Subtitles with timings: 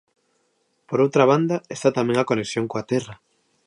[0.89, 3.15] Por outra banda, está tamén a conexión coa terra.